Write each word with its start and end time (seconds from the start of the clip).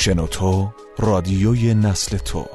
شنوتو 0.00 0.72
رادیوی 0.98 1.74
نسل 1.74 2.18
تو. 2.18 2.46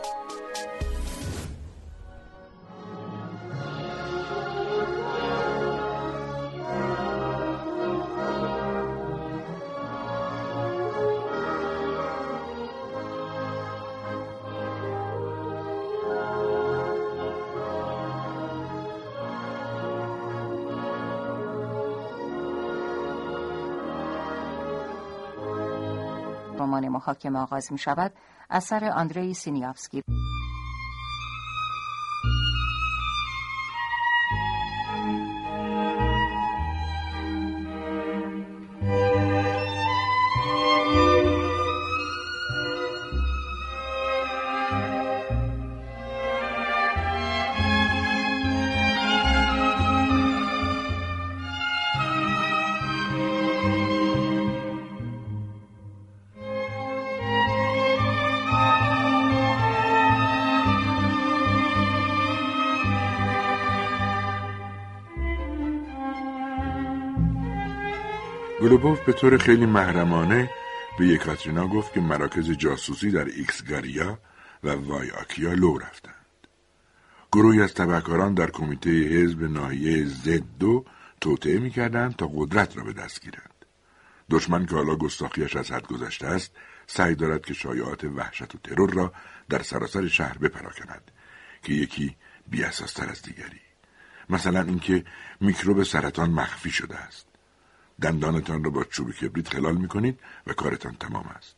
محاکمه 27.06 27.40
آغاز 27.40 27.72
می 27.72 27.78
شود 27.78 28.14
اثر 28.50 28.86
آندری 28.90 29.34
سینیافسکی 29.34 30.04
گلوبوف 68.76 69.00
به 69.00 69.14
طور 69.14 69.38
خیلی 69.38 69.66
محرمانه 69.66 70.50
به 71.00 71.08
یکاترینا 71.08 71.68
گفت 71.68 71.94
که 71.94 72.02
مراکز 72.02 72.52
جاسوسی 72.52 73.12
در 73.12 73.26
ایکسگاریا 73.26 74.20
و 74.64 74.70
وایاکیا 74.70 75.54
لو 75.54 75.78
رفتند. 75.78 76.26
گروهی 77.32 77.62
از 77.62 77.74
تبهکاران 77.74 78.34
در 78.34 78.50
کمیته 78.50 78.90
حزب 78.90 79.44
ناحیه 79.44 80.06
زد 80.06 80.44
دو 80.60 80.86
توطعه 81.22 81.60
می‌کردند 81.60 82.16
تا 82.16 82.30
قدرت 82.36 82.78
را 82.78 82.84
به 82.84 82.94
دست 82.94 83.22
گیرند. 83.22 83.66
دشمن 84.30 84.66
که 84.66 84.76
حالا 84.76 84.96
گستاخیش 84.96 85.56
از 85.56 85.72
حد 85.72 85.88
گذشته 85.88 86.28
است 86.28 86.52
سعی 86.88 87.16
دارد 87.16 87.46
که 87.46 87.54
شایعات 87.54 88.04
وحشت 88.04 88.56
و 88.56 88.58
ترور 88.58 88.94
را 88.94 89.14
در 89.50 89.62
سراسر 89.62 90.08
شهر 90.08 90.38
بپراکند 90.38 91.12
که 91.64 91.74
یکی 91.74 92.16
بیاساستر 92.48 93.10
از 93.10 93.22
دیگری 93.22 93.62
مثلا 94.30 94.62
اینکه 94.62 95.04
میکروب 95.42 95.84
سرطان 95.84 96.30
مخفی 96.30 96.72
شده 96.72 96.96
است 96.96 97.35
دندانتان 98.02 98.64
را 98.64 98.70
با 98.70 98.84
چوب 98.84 99.12
کبریت 99.12 99.50
خلال 99.50 99.78
می 99.78 99.88
کنید 99.88 100.20
و 100.48 100.54
کارتان 100.54 100.96
تمام 101.00 101.26
است. 101.26 101.56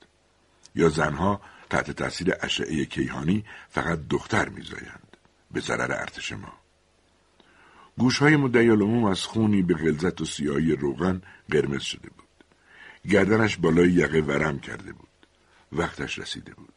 یا 0.76 0.90
زنها 0.90 1.42
تحت 1.70 1.92
تاثیر 1.92 2.34
اشعه 2.42 2.86
کیهانی 2.86 3.46
فقط 3.70 4.00
دختر 4.10 4.50
میزایند 4.50 5.18
به 5.52 5.60
ضرر 5.60 5.92
ارتش 5.92 6.32
ما. 6.32 6.54
گوشهای 7.98 8.36
مدعی 8.36 8.70
العموم 8.70 9.06
از 9.06 9.22
خونی 9.22 9.62
به 9.62 9.74
غلظت 9.74 10.22
و 10.22 10.26
سیاهی 10.26 10.76
روغن 10.76 11.22
قرمز 11.52 11.82
شده 11.82 12.10
بود. 12.10 12.28
گردنش 13.10 13.58
بالای 13.58 13.90
یقه 13.90 14.22
ورم 14.22 14.60
کرده 14.60 14.94
بود. 14.94 15.08
وقتش 15.72 16.20
رسیده 16.20 16.54
بود. 16.54 16.74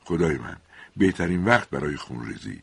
خدای 0.00 0.38
من 0.38 0.56
بهترین 0.96 1.44
وقت 1.44 1.70
برای 1.70 1.96
خونریزی 1.96 2.62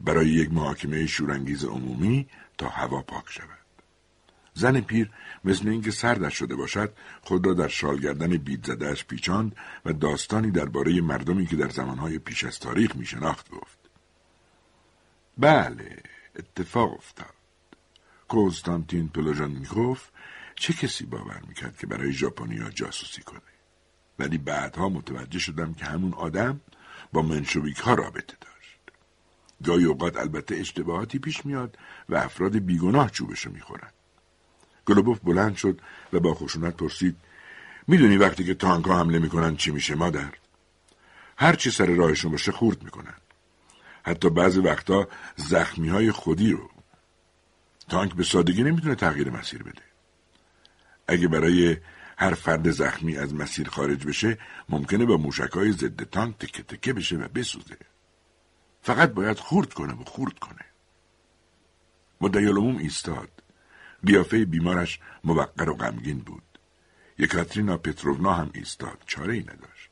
برای 0.00 0.28
یک 0.28 0.52
محاکمه 0.52 1.06
شورانگیز 1.06 1.64
عمومی 1.64 2.28
تا 2.58 2.68
هوا 2.68 3.02
پاک 3.02 3.24
شود. 3.30 3.65
زن 4.56 4.80
پیر 4.80 5.10
مثل 5.44 5.68
اینکه 5.68 5.90
سردش 5.90 6.38
شده 6.38 6.56
باشد 6.56 6.92
خود 7.22 7.46
را 7.46 7.54
در 7.54 7.68
شالگردن 7.68 8.36
بید 8.36 8.66
زدهش 8.66 9.04
پیچاند 9.04 9.56
و 9.84 9.92
داستانی 9.92 10.50
درباره 10.50 11.00
مردمی 11.00 11.46
که 11.46 11.56
در 11.56 11.68
زمانهای 11.68 12.18
پیش 12.18 12.44
از 12.44 12.58
تاریخ 12.58 12.96
می 12.96 13.06
شناخت 13.06 13.50
گفت. 13.50 13.78
بله 15.38 16.02
اتفاق 16.36 16.92
افتاد. 16.92 17.34
کنستانتین 18.28 19.08
پلوژانیکوف 19.08 20.08
چه 20.54 20.72
کسی 20.72 21.06
باور 21.06 21.42
می‌کرد 21.48 21.76
که 21.76 21.86
برای 21.86 22.12
ژاپنیا 22.12 22.70
جاسوسی 22.70 23.22
کنه 23.22 23.40
ولی 24.18 24.38
بعدها 24.38 24.88
متوجه 24.88 25.38
شدم 25.38 25.74
که 25.74 25.84
همون 25.84 26.14
آدم 26.14 26.60
با 27.12 27.22
منشویک 27.22 27.78
ها 27.78 27.94
رابطه 27.94 28.36
داشت 28.40 28.80
گاهی 29.64 29.84
اوقات 29.84 30.16
البته 30.16 30.56
اشتباهاتی 30.56 31.18
پیش 31.18 31.46
میاد 31.46 31.78
و 32.08 32.14
افراد 32.16 32.58
بیگناه 32.58 33.10
چوبشو 33.10 33.50
می‌خورن 33.50 33.90
گلوبوف 34.86 35.20
بلند 35.20 35.56
شد 35.56 35.80
و 36.12 36.20
با 36.20 36.34
خشونت 36.34 36.76
پرسید 36.76 37.16
می‌دونی 37.88 38.16
وقتی 38.16 38.44
که 38.44 38.54
تانک 38.54 38.84
ها 38.84 38.98
حمله 38.98 39.18
می‌کنن 39.18 39.56
چی 39.56 39.70
میشه 39.70 39.94
مادر؟ 39.94 40.32
هر 41.36 41.54
چی 41.54 41.70
سر 41.70 41.86
راهشون 41.86 42.30
باشه 42.30 42.52
خورد 42.52 42.82
می‌کنن. 42.82 43.14
حتی 44.02 44.30
بعضی 44.30 44.60
وقتا 44.60 45.08
زخمی 45.36 45.88
های 45.88 46.12
خودی 46.12 46.52
رو. 46.52 46.70
تانک 47.88 48.14
به 48.14 48.24
سادگی 48.24 48.62
نمی‌تونه 48.62 48.94
تغییر 48.94 49.30
مسیر 49.30 49.62
بده. 49.62 49.82
اگه 51.08 51.28
برای 51.28 51.76
هر 52.18 52.34
فرد 52.34 52.70
زخمی 52.70 53.16
از 53.16 53.34
مسیر 53.34 53.68
خارج 53.68 54.06
بشه 54.06 54.38
ممکنه 54.68 55.04
با 55.04 55.16
موشک 55.16 55.50
های 55.52 55.72
ضد 55.72 56.02
تانک 56.10 56.38
تکه 56.38 56.62
تکه 56.62 56.92
بشه 56.92 57.16
و 57.16 57.28
بسوزه. 57.28 57.76
فقط 58.82 59.12
باید 59.12 59.38
خورد 59.38 59.74
کنه 59.74 59.92
و 59.92 60.04
خورد 60.04 60.38
کنه. 60.38 60.64
مدعی 62.20 62.48
ایستاد. 62.78 63.35
قیافه 64.06 64.44
بیمارش 64.44 65.00
موقر 65.24 65.70
و 65.70 65.74
غمگین 65.74 66.18
بود. 66.18 66.42
یکاترینا 67.18 67.76
پتروونا 67.76 68.32
هم 68.32 68.50
ایستاد. 68.54 69.02
چاره 69.06 69.34
ای 69.34 69.40
نداشت. 69.40 69.90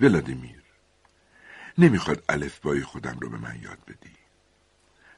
ولادیمیر 0.00 0.62
نمی‌خواد 1.78 2.24
الفبای 2.28 2.82
خودم 2.82 3.18
رو 3.20 3.30
به 3.30 3.38
من 3.38 3.60
یاد 3.62 3.78
بدی. 3.88 4.10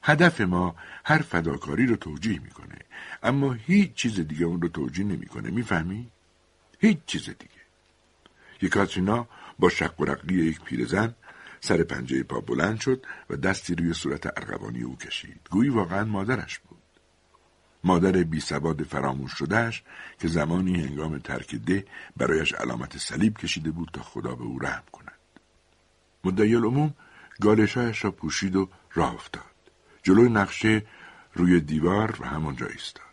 هدف 0.02 0.41
ما 0.41 0.76
هر 1.04 1.19
فداکاری 1.19 1.86
رو 1.86 1.97
توجیه 1.97 2.38
می‌کنه 2.38 2.78
اما 3.22 3.52
هیچ 3.52 3.94
چیز 3.94 4.20
دیگه 4.20 4.46
اون 4.46 4.62
رو 4.62 4.69
توجیه 4.69 5.04
نمی‌کنه 5.04 5.50
می‌فهمی؟ 5.50 6.10
هیچ 6.78 6.98
چیز 7.06 7.25
دیگه. 7.25 7.64
یکاترینا 8.62 9.28
با 9.58 9.69
شق 9.69 10.00
و 10.00 10.04
رقی 10.04 10.34
یک 10.34 10.60
پیرزن 10.60 11.14
سر 11.60 11.82
پنجه 11.82 12.22
پا 12.22 12.41
بلند 12.41 12.81
شد 12.81 13.04
و 13.31 13.36
دستی 13.36 13.75
روی 13.75 13.94
صورت 13.94 14.26
ارغوانی 14.26 14.82
او 14.82 14.96
کشید. 14.96 15.41
گویی 15.50 15.70
واقعا 15.70 16.04
مادرش 16.04 16.58
بود. 16.58 16.74
مادر 17.84 18.12
بی 18.12 18.41
سواد 18.41 18.83
فراموش 18.83 19.33
شدهش 19.33 19.83
که 20.19 20.28
زمانی 20.28 20.81
هنگام 20.81 21.19
ترک 21.19 21.55
ده 21.55 21.84
برایش 22.17 22.53
علامت 22.53 22.99
صلیب 22.99 23.37
کشیده 23.39 23.71
بود 23.71 23.91
تا 23.93 24.03
خدا 24.03 24.34
به 24.34 24.45
او 24.45 24.59
رحم 24.59 24.83
کند. 24.93 25.19
مدعی 26.25 26.55
العموم 26.55 26.94
گالشایش 27.41 28.05
را 28.05 28.11
پوشید 28.11 28.56
و 28.56 28.69
راه 28.94 29.15
افتاد. 29.15 29.43
جلوی 30.03 30.28
نقشه 30.28 30.83
روی 31.34 31.61
دیوار 31.61 32.17
و 32.21 32.25
همانجا 32.25 32.67
ایستاد. 32.67 33.05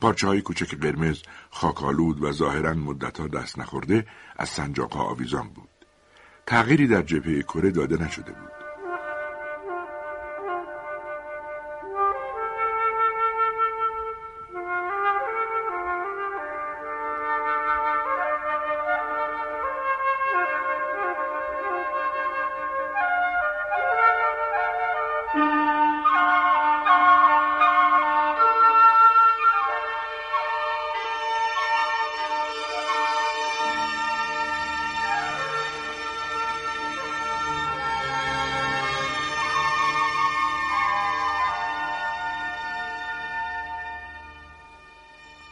پارچه 0.00 0.26
های 0.26 0.40
کوچک 0.40 0.74
قرمز 0.74 1.22
خاکالود 1.50 2.22
و 2.22 2.32
ظاهرا 2.32 2.74
مدتها 2.74 3.28
دست 3.28 3.58
نخورده 3.58 4.06
از 4.36 4.48
سنجاقها 4.48 5.02
آویزان 5.02 5.48
بود. 5.48 5.68
تغییری 6.46 6.86
در 6.86 7.02
جبهه 7.02 7.42
کره 7.42 7.70
داده 7.70 8.04
نشده 8.04 8.32
بود. 8.32 8.57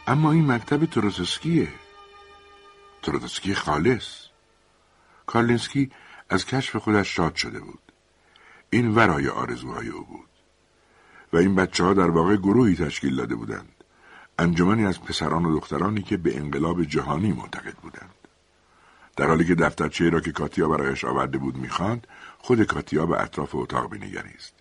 اما 0.07 0.31
این 0.31 0.51
مکتب 0.51 0.85
تروتسکیه 0.85 1.67
تروتسکی 3.01 3.55
خالص. 3.55 4.25
کارلینسکی 5.25 5.91
از 6.29 6.45
کشف 6.45 6.75
خودش 6.75 7.15
شاد 7.15 7.35
شده 7.35 7.59
بود. 7.59 7.79
این 8.69 8.95
ورای 8.95 9.27
آرزوهای 9.27 9.87
او 9.87 10.05
بود. 10.05 10.29
و 11.33 11.37
این 11.37 11.55
بچه 11.55 11.83
ها 11.83 11.93
در 11.93 12.09
واقع 12.09 12.35
گروهی 12.35 12.75
تشکیل 12.75 13.15
داده 13.15 13.35
بودند. 13.35 13.83
انجمنی 14.39 14.85
از 14.85 15.01
پسران 15.01 15.45
و 15.45 15.59
دخترانی 15.59 16.01
که 16.01 16.17
به 16.17 16.37
انقلاب 16.37 16.83
جهانی 16.83 17.31
معتقد 17.31 17.75
بودند. 17.75 18.15
در 19.15 19.27
حالی 19.27 19.45
که 19.45 19.55
دفترچه 19.55 20.09
را 20.09 20.19
که 20.19 20.31
کاتیا 20.31 20.67
برایش 20.67 21.05
آورده 21.05 21.37
بود 21.37 21.57
می‌خواند 21.57 22.07
خود 22.37 22.63
کاتیا 22.63 23.05
به 23.05 23.21
اطراف 23.21 23.55
اتاق 23.55 23.89
می‌نگریست 23.89 24.53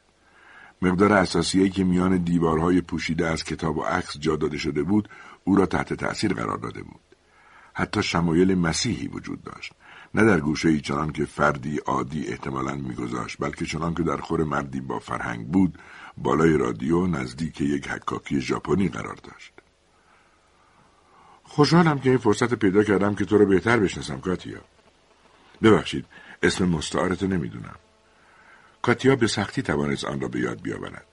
مقدار 0.82 1.12
اساسیه‌ای 1.12 1.70
که 1.70 1.84
میان 1.84 2.16
دیوارهای 2.16 2.80
پوشیده 2.80 3.26
از 3.26 3.44
کتاب 3.44 3.76
و 3.76 3.82
عکس 3.82 4.18
جا 4.18 4.36
داده 4.36 4.58
شده 4.58 4.82
بود 4.82 5.08
او 5.46 5.56
را 5.56 5.66
تحت 5.66 5.94
تأثیر 5.94 6.34
قرار 6.34 6.58
داده 6.58 6.82
بود. 6.82 7.00
حتی 7.74 8.02
شمایل 8.02 8.54
مسیحی 8.54 9.08
وجود 9.08 9.42
داشت. 9.42 9.72
نه 10.14 10.24
در 10.24 10.40
گوشه 10.40 10.68
ای 10.68 10.80
چنان 10.80 11.12
که 11.12 11.24
فردی 11.24 11.78
عادی 11.78 12.26
احتمالا 12.26 12.74
میگذاشت 12.74 13.36
بلکه 13.40 13.66
چنان 13.66 13.94
که 13.94 14.02
در 14.02 14.16
خور 14.16 14.44
مردی 14.44 14.80
با 14.80 14.98
فرهنگ 14.98 15.46
بود 15.48 15.78
بالای 16.16 16.56
رادیو 16.56 17.06
نزدیک 17.06 17.60
یک 17.60 17.88
حکاکی 17.88 18.40
ژاپنی 18.40 18.88
قرار 18.88 19.14
داشت. 19.14 19.52
خوشحالم 21.42 21.98
که 21.98 22.08
این 22.08 22.18
فرصت 22.18 22.54
پیدا 22.54 22.82
کردم 22.84 23.14
که 23.14 23.24
تو 23.24 23.38
رو 23.38 23.46
بهتر 23.46 23.78
بشناسم 23.78 24.20
کاتیا. 24.20 24.60
ببخشید 25.62 26.06
اسم 26.42 26.64
مستعارتو 26.64 27.26
نمی‌دونم. 27.26 27.76
کاتیا 28.82 29.16
به 29.16 29.26
سختی 29.26 29.62
توانست 29.62 30.04
آن 30.04 30.20
را 30.20 30.28
به 30.28 30.40
یاد 30.40 30.62
بیاورد. 30.62 31.06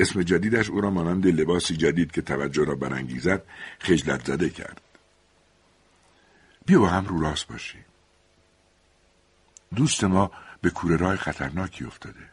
اسم 0.00 0.22
جدیدش 0.22 0.70
او 0.70 0.80
را 0.80 0.90
مانند 0.90 1.26
لباسی 1.26 1.76
جدید 1.76 2.12
که 2.12 2.22
توجه 2.22 2.64
را 2.64 2.74
برانگیزد 2.74 3.42
خجلت 3.78 4.26
زده 4.26 4.50
کرد. 4.50 4.80
بیا 6.66 6.78
با 6.80 6.88
هم 6.88 7.06
رو 7.06 7.20
راست 7.20 7.48
باشیم. 7.48 7.84
دوست 9.74 10.04
ما 10.04 10.30
به 10.60 10.70
کوره 10.70 10.96
راه 10.96 11.16
خطرناکی 11.16 11.84
افتاده. 11.84 12.30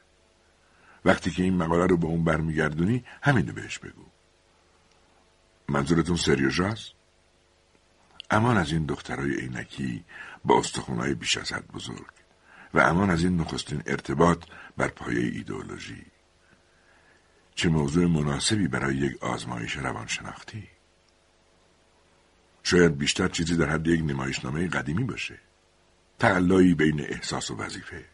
وقتی 1.06 1.31
که 1.31 1.44
این 1.44 1.58
مقاله 1.58 1.86
رو 1.86 1.98
به 1.98 2.06
اون 2.06 2.24
برمیگردونی 2.24 3.06
همینو 3.22 3.54
بهش 3.54 3.80
بگو. 3.80 4.06
منظورتون 5.69 6.16
سریوژاست 6.16 6.92
امان 8.31 8.57
از 8.57 8.72
این 8.72 8.86
دخترای 8.86 9.36
عینکی 9.36 10.04
با 10.46 10.60
استخونهای 10.60 11.14
بیش 11.14 11.38
از 11.38 11.54
حد 11.54 11.68
بزرگ 11.68 12.12
و 12.74 12.80
امان 12.80 13.10
از 13.10 13.24
این 13.24 13.38
نخستین 13.38 13.84
ارتباط 13.86 14.44
بر 14.78 14.88
پایه 14.88 15.19
ایدئولوژی. 15.19 16.06
چه 17.62 17.69
موضوع 17.69 18.08
مناسبی 18.08 18.68
برای 18.68 18.96
یک 18.96 19.24
آزمایش 19.24 19.78
روانشناختی؟ 19.78 20.68
شاید 22.63 22.98
بیشتر 22.98 23.28
چیزی 23.28 23.58
در 23.58 23.69
حد 23.69 23.88
یک 23.88 24.00
نمایشنامه 24.00 24.68
قدیمی 24.68 25.04
باشه. 25.04 25.40
تعلایی 26.19 26.74
بین 26.75 27.02
احساس 27.02 27.52
و 27.52 27.56
وظیفه. 27.56 28.06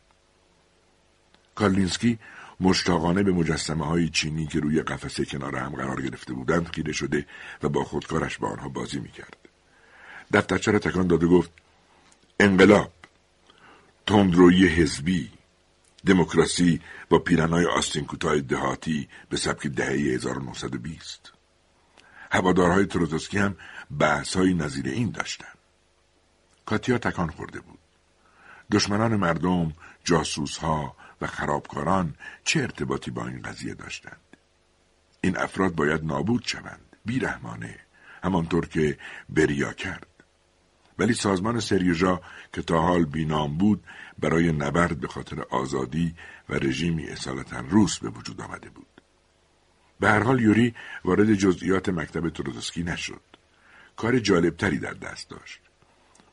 کارلینسکی 1.56 2.20
مشتاقانه 2.60 3.24
به 3.24 3.32
مجسمه 3.32 3.86
های 3.86 4.10
چینی 4.10 4.48
که 4.48 4.60
روی 4.60 4.82
قفسه 4.82 5.26
کنار 5.26 5.56
هم 5.56 5.76
قرار 5.76 6.02
گرفته 6.02 6.34
بودند 6.34 6.68
خیره 6.68 6.94
شده 6.94 7.26
و 7.64 7.70
با 7.70 7.84
خودکارش 7.84 8.38
با 8.38 8.50
آنها 8.50 8.70
بازی 8.70 9.00
می‌کرد. 9.00 9.38
دفترچه 10.34 10.72
را 10.72 10.80
تکان 10.80 11.08
داد 11.08 11.24
و 11.24 11.30
گفت 11.30 11.52
انقلاب 12.40 12.92
تندروی 14.08 14.68
حزبی 14.68 15.37
دموکراسی 16.08 16.82
با 17.10 17.20
پیرنای 17.20 17.66
آستین 17.66 18.06
کوتاه 18.06 18.40
دهاتی 18.40 19.08
به 19.30 19.38
سبک 19.38 19.68
دهه 19.68 19.88
1920 19.90 21.34
هوادارهای 22.32 22.86
تروتسکی 22.86 23.38
هم 23.38 23.56
بحثهایی 24.00 24.54
نظیر 24.54 24.88
این 24.88 25.12
داشتند 25.12 25.58
کاتیا 26.66 26.98
تکان 26.98 27.30
خورده 27.30 27.60
بود. 27.60 27.80
دشمنان 28.72 29.16
مردم 29.16 29.74
جاسوسها 30.04 30.96
و 31.22 31.28
خرابکاران 31.28 32.16
چه 32.44 32.60
ارتباطی 32.60 33.12
با 33.12 33.28
این 33.28 33.42
قضیه 33.42 33.74
داشتند؟ 33.74 34.22
این 35.22 35.38
افراد 35.38 35.76
باید 35.76 36.06
نابود 36.06 36.44
شوند 36.46 36.96
بیرحمانه 37.06 37.80
همانطور 38.24 38.66
که 38.68 38.98
بریا 39.30 39.74
کرد. 39.74 40.17
ولی 41.00 41.14
سازمان 41.14 41.60
سریژا 41.60 42.22
که 42.54 42.62
تا 42.62 42.82
حال 42.82 43.06
بینام 43.06 43.58
بود 43.58 43.84
برای 44.20 44.52
نبرد 44.52 45.00
به 45.00 45.08
خاطر 45.08 45.42
آزادی 45.50 46.16
و 46.50 46.54
رژیمی 46.54 47.08
اصالتا 47.08 47.60
روس 47.60 48.00
به 48.00 48.10
وجود 48.10 48.42
آمده 48.42 48.70
بود. 48.70 48.88
به 50.00 50.10
هر 50.10 50.24
حال 50.24 50.42
یوری 50.42 50.74
وارد 51.06 51.34
جزئیات 51.34 51.90
مکتب 51.90 52.30
تروتسکی 52.30 52.84
نشد. 52.84 53.22
کار 53.96 54.20
جالبتری 54.20 54.80
در 54.80 54.94
دست 54.94 55.30
داشت. 55.30 55.60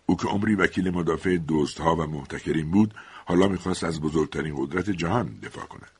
او 0.06 0.16
که 0.16 0.28
عمری 0.28 0.54
وکیل 0.54 0.90
مدافع 0.90 1.36
دوستها 1.36 1.96
و 1.96 2.06
محتکرین 2.06 2.70
بود 2.70 2.94
حالا 3.26 3.48
می‌خواست 3.48 3.84
از 3.84 4.00
بزرگترین 4.00 4.54
قدرت 4.56 4.90
جهان 4.90 5.38
دفاع 5.42 5.66
کند. 5.66 5.90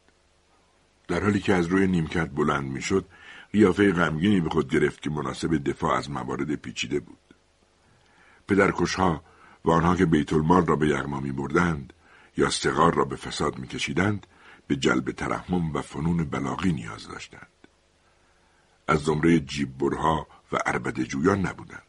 در 1.08 1.22
حالی 1.22 1.40
که 1.40 1.55
از 1.55 1.67
روی 1.67 1.87
نیمکت 1.87 2.31
بلند 2.31 2.64
می‌شد 2.64 3.05
قیافه 3.52 3.93
غمگینی 3.93 4.40
به 4.40 4.50
خود 4.50 4.70
گرفت 4.70 5.02
که 5.02 5.10
مناسب 5.10 5.64
دفاع 5.64 5.96
از 5.96 6.10
موارد 6.10 6.55
پیچیده 6.55 7.00
بود. 7.00 7.19
پدرکشها 8.49 9.23
و 9.64 9.70
آنها 9.70 9.96
که 9.96 10.06
بیت 10.06 10.32
المال 10.32 10.67
را 10.67 10.76
به 10.76 10.88
یغما 10.88 11.20
می 11.20 11.32
بردند 11.32 11.93
یا 12.37 12.46
استقار 12.46 12.94
را 12.94 13.05
به 13.05 13.17
فساد 13.17 13.58
می 13.58 13.67
کشیدند 13.67 14.26
به 14.67 14.76
جلب 14.76 15.11
ترحم 15.11 15.76
و 15.76 15.82
فنون 15.82 16.25
بلاغی 16.25 16.73
نیاز 16.73 17.08
داشتند. 17.08 17.49
از 18.88 19.00
زمره 19.00 19.41
جیببرها 19.41 20.26
و 20.52 20.56
عربد 20.56 21.00
جویان 21.00 21.46
نبودند. 21.46 21.82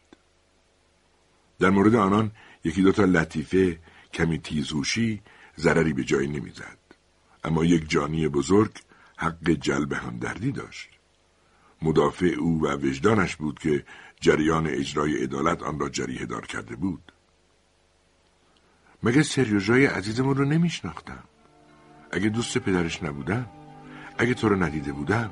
در 1.58 1.70
مورد 1.70 1.94
آنان 1.94 2.32
یکی 2.64 2.82
دوتا 2.82 3.04
لطیفه 3.04 3.78
کمی 4.12 4.38
تیزهوشی 4.38 5.22
ضرری 5.58 5.92
به 5.92 6.04
جایی 6.04 6.28
نمی‌زد. 6.28 6.78
اما 7.44 7.64
یک 7.64 7.90
جانی 7.90 8.28
بزرگ 8.28 8.72
حق 9.16 9.50
جلب 9.50 9.92
همدردی 9.92 10.52
داشت. 10.52 10.88
مدافع 11.82 12.26
او 12.26 12.62
و 12.62 12.76
وجدانش 12.76 13.36
بود 13.36 13.58
که 13.58 13.84
جریان 14.26 14.66
اجرای 14.66 15.22
عدالت 15.22 15.62
آن 15.62 15.78
را 15.78 15.88
جریه 15.88 16.26
دار 16.26 16.46
کرده 16.46 16.76
بود. 16.76 17.12
مگه 19.02 19.22
سریوژای 19.22 19.86
عزیزمون 19.86 20.36
رو 20.36 20.44
نمیشناختم 20.44 21.24
اگه 22.12 22.28
دوست 22.28 22.58
پدرش 22.58 23.02
نبودم 23.02 23.46
اگه 24.18 24.34
تو 24.34 24.48
رو 24.48 24.56
ندیده 24.62 24.92
بودم 24.92 25.30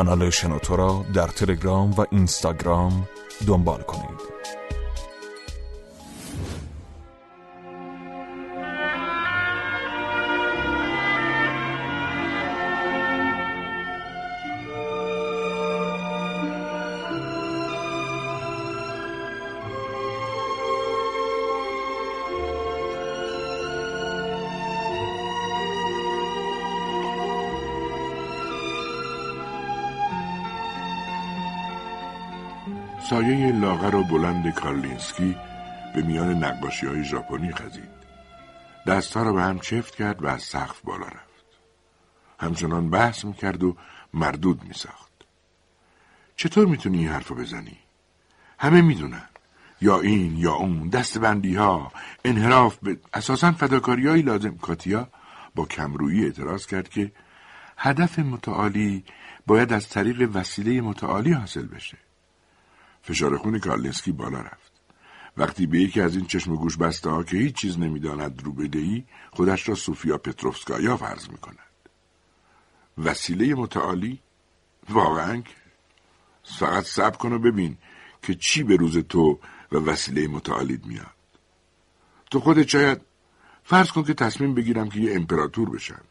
کانال 0.00 0.30
شنوتو 0.30 0.76
را 0.76 1.04
در 1.14 1.26
تلگرام 1.26 1.90
و 1.90 2.06
اینستاگرام 2.10 3.08
دنبال 3.46 3.82
کنید. 3.82 4.29
سایه 33.10 33.52
لاغر 33.52 33.94
و 33.94 34.04
بلند 34.04 34.54
کارلینسکی 34.54 35.36
به 35.94 36.02
میان 36.02 36.44
نقاشی 36.44 36.86
های 36.86 37.04
ژاپنی 37.04 37.52
خزید. 37.52 37.90
دستها 38.86 39.22
را 39.22 39.32
به 39.32 39.42
هم 39.42 39.58
چفت 39.58 39.94
کرد 39.94 40.22
و 40.22 40.26
از 40.26 40.42
سقف 40.42 40.80
بالا 40.80 41.06
رفت. 41.06 41.44
همچنان 42.40 42.90
بحث 42.90 43.24
می‌کرد 43.24 43.62
و 43.64 43.76
مردود 44.14 44.64
میساخت. 44.64 45.12
چطور 46.36 46.66
می‌تونی 46.66 46.98
این 46.98 47.08
حرف 47.08 47.32
بزنی؟ 47.32 47.78
همه 48.58 48.80
می‌دونن. 48.80 49.28
یا 49.80 50.00
این 50.00 50.36
یا 50.36 50.52
اون 50.52 50.88
دست 50.88 51.18
بندی 51.18 51.54
ها 51.54 51.92
انحراف 52.24 52.78
به 52.82 52.98
اساسا 53.14 53.52
فداکاری 53.52 54.06
های 54.06 54.22
لازم 54.22 54.56
کاتیا 54.56 55.08
با 55.54 55.64
کمرویی 55.64 56.24
اعتراض 56.24 56.66
کرد 56.66 56.88
که 56.88 57.12
هدف 57.76 58.18
متعالی 58.18 59.04
باید 59.46 59.72
از 59.72 59.88
طریق 59.88 60.30
وسیله 60.34 60.80
متعالی 60.80 61.32
حاصل 61.32 61.66
بشه. 61.66 61.98
فشار 63.02 63.38
خون 63.38 63.58
کارلینسکی 63.58 64.12
بالا 64.12 64.40
رفت. 64.40 64.72
وقتی 65.36 65.66
به 65.66 65.78
یکی 65.78 66.00
از 66.00 66.16
این 66.16 66.26
چشم 66.26 66.56
گوش 66.56 66.76
بسته 66.76 67.10
ها 67.10 67.22
که 67.22 67.36
هیچ 67.36 67.54
چیز 67.54 67.78
نمی‌داند 67.78 68.42
رو 68.44 68.52
بدهی 68.52 69.04
خودش 69.30 69.68
را 69.68 69.74
سوفیا 69.74 70.18
پتروفسکایا 70.18 70.96
فرض 70.96 71.28
می 71.28 71.36
کند. 71.36 71.58
وسیله 72.98 73.54
متعالی؟ 73.54 74.20
واقعا 74.90 75.42
فقط 76.44 76.84
صبر 76.84 77.16
کن 77.16 77.32
و 77.32 77.38
ببین 77.38 77.76
که 78.22 78.34
چی 78.34 78.62
به 78.62 78.76
روز 78.76 78.98
تو 78.98 79.38
و 79.72 79.76
وسیله 79.76 80.28
متعالید 80.28 80.86
میاد. 80.86 81.06
تو 82.30 82.40
خودت 82.40 82.68
شاید 82.68 83.00
فرض 83.64 83.92
کن 83.92 84.02
که 84.02 84.14
تصمیم 84.14 84.54
بگیرم 84.54 84.88
که 84.88 85.00
یه 85.00 85.16
امپراتور 85.16 85.70
بشم. 85.70 86.02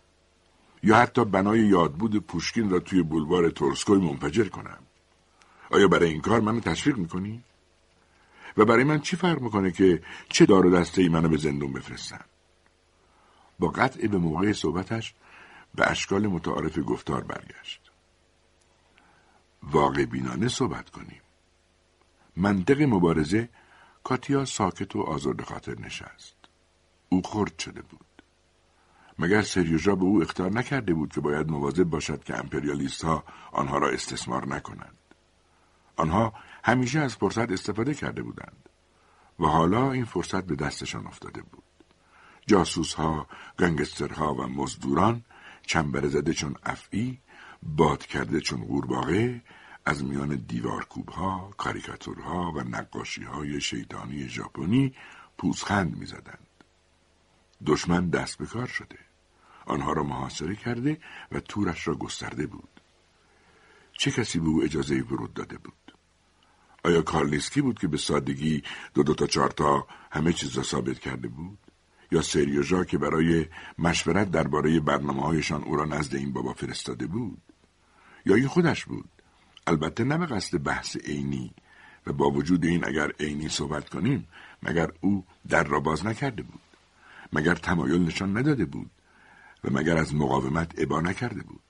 یا 0.83 0.95
حتی 0.95 1.25
بنای 1.25 1.59
یادبود 1.59 2.15
پوشکین 2.15 2.69
را 2.69 2.79
توی 2.79 3.03
بلوار 3.03 3.49
تورسکوی 3.49 3.97
منفجر 3.97 4.47
کنم. 4.47 4.79
آیا 5.71 5.87
برای 5.87 6.09
این 6.09 6.21
کار 6.21 6.39
منو 6.39 6.59
تشویق 6.59 6.97
می‌کنی؟ 6.97 7.43
و 8.57 8.65
برای 8.65 8.83
من 8.83 8.99
چی 8.99 9.15
فرق 9.15 9.41
می‌کنه 9.41 9.71
که 9.71 10.03
چه 10.29 10.45
دار 10.45 10.65
و 10.65 10.75
دسته 10.75 11.01
ای 11.01 11.09
منو 11.09 11.29
به 11.29 11.37
زندون 11.37 11.73
بفرستن؟ 11.73 12.25
با 13.59 13.67
قطع 13.67 14.07
به 14.07 14.17
موقع 14.17 14.53
صحبتش 14.53 15.13
به 15.75 15.91
اشکال 15.91 16.27
متعارف 16.27 16.79
گفتار 16.85 17.23
برگشت. 17.23 17.91
واقع 19.63 20.05
بینانه 20.05 20.47
صحبت 20.47 20.89
کنیم. 20.89 21.21
منطق 22.35 22.81
مبارزه 22.81 23.49
کاتیا 24.03 24.45
ساکت 24.45 24.95
و 24.95 25.01
آزرد 25.01 25.41
خاطر 25.41 25.79
نشست. 25.79 26.35
او 27.09 27.21
خرد 27.21 27.59
شده 27.59 27.81
بود. 27.81 28.05
مگر 29.19 29.41
سریوژا 29.41 29.95
به 29.95 30.03
او 30.03 30.21
اختار 30.21 30.51
نکرده 30.51 30.93
بود 30.93 31.13
که 31.13 31.21
باید 31.21 31.51
مواظب 31.51 31.83
باشد 31.83 32.23
که 32.23 32.37
امپریالیست 32.37 33.03
ها 33.03 33.23
آنها 33.51 33.77
را 33.77 33.89
استثمار 33.89 34.47
نکنند؟ 34.47 34.97
آنها 35.99 36.33
همیشه 36.63 36.99
از 36.99 37.15
فرصت 37.15 37.51
استفاده 37.51 37.93
کرده 37.93 38.21
بودند 38.23 38.69
و 39.39 39.45
حالا 39.45 39.91
این 39.91 40.05
فرصت 40.05 40.43
به 40.45 40.55
دستشان 40.55 41.07
افتاده 41.07 41.41
بود 41.41 41.63
جاسوس 42.47 42.93
ها، 42.93 43.27
گنگسترها 43.59 44.33
و 44.33 44.47
مزدوران 44.47 45.23
چنبر 45.61 46.07
زده 46.07 46.33
چون 46.33 46.55
افعی 46.63 47.19
باد 47.63 48.05
کرده 48.05 48.39
چون 48.39 48.65
قورباغه 48.65 49.41
از 49.85 50.03
میان 50.03 50.35
دیوارکوب 50.35 51.09
ها، 51.09 51.53
کاریکاتورها 51.57 52.51
و 52.51 52.59
نقاشی 52.59 53.23
های 53.23 53.61
شیطانی 53.61 54.27
ژاپنی 54.27 54.95
پوزخند 55.37 55.97
می‌زدند. 55.97 56.47
دشمن 57.65 58.09
دست 58.09 58.37
به 58.37 58.45
کار 58.45 58.67
شده. 58.67 58.99
آنها 59.65 59.93
را 59.93 60.03
محاصره 60.03 60.55
کرده 60.55 60.97
و 61.31 61.39
تورش 61.39 61.87
را 61.87 61.95
گسترده 61.95 62.47
بود. 62.47 62.81
چه 63.91 64.11
کسی 64.11 64.39
به 64.39 64.47
او 64.47 64.63
اجازه 64.63 64.95
ورود 64.95 65.33
داده 65.33 65.57
بود؟ 65.57 65.88
آیا 66.83 67.01
کارلیسکی 67.01 67.61
بود 67.61 67.79
که 67.79 67.87
به 67.87 67.97
سادگی 67.97 68.63
دو 68.93 69.03
دو 69.03 69.13
تا 69.13 69.27
چهار 69.27 69.49
تا 69.49 69.87
همه 70.11 70.33
چیز 70.33 70.57
را 70.57 70.63
ثابت 70.63 70.99
کرده 70.99 71.27
بود؟ 71.27 71.57
یا 72.11 72.21
سریوژا 72.21 72.83
که 72.83 72.97
برای 72.97 73.45
مشورت 73.79 74.31
درباره 74.31 74.79
برنامه 74.79 75.21
هایشان 75.21 75.63
او 75.63 75.75
را 75.75 75.85
نزد 75.85 76.15
این 76.15 76.33
بابا 76.33 76.53
فرستاده 76.53 77.07
بود؟ 77.07 77.41
یا 78.25 78.35
این 78.35 78.47
خودش 78.47 78.85
بود؟ 78.85 79.09
البته 79.67 80.03
نه 80.03 80.17
به 80.17 80.25
قصد 80.25 80.63
بحث 80.63 80.97
عینی 80.97 81.53
و 82.07 82.13
با 82.13 82.31
وجود 82.31 82.65
این 82.65 82.87
اگر 82.87 83.11
عینی 83.19 83.49
صحبت 83.49 83.89
کنیم 83.89 84.27
مگر 84.63 84.91
او 85.01 85.25
در 85.49 85.63
را 85.63 85.79
باز 85.79 86.05
نکرده 86.05 86.43
بود 86.43 86.61
مگر 87.33 87.55
تمایل 87.55 88.01
نشان 88.01 88.37
نداده 88.37 88.65
بود 88.65 88.91
و 89.63 89.69
مگر 89.71 89.97
از 89.97 90.15
مقاومت 90.15 90.71
ابا 90.77 91.01
نکرده 91.01 91.43
بود 91.43 91.61